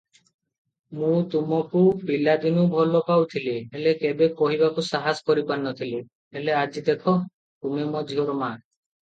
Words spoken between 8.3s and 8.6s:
ମା